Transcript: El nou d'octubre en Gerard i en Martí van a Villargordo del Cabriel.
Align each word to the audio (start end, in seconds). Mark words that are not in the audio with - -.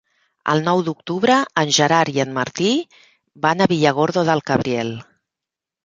El 0.53 0.63
nou 0.67 0.79
d'octubre 0.87 1.35
en 1.63 1.75
Gerard 1.77 2.15
i 2.17 2.23
en 2.25 2.35
Martí 2.39 2.73
van 3.47 3.63
a 3.67 3.71
Villargordo 3.77 4.29
del 4.33 4.47
Cabriel. 4.53 4.95